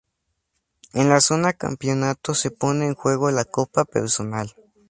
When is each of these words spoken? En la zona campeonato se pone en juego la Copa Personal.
En 0.93 1.09
la 1.09 1.21
zona 1.21 1.53
campeonato 1.53 2.33
se 2.33 2.49
pone 2.49 2.87
en 2.87 2.95
juego 2.95 3.29
la 3.29 3.45
Copa 3.45 3.85
Personal. 3.85 4.51